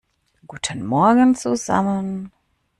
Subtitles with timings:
[0.47, 2.31] Guten Morgen zusammen!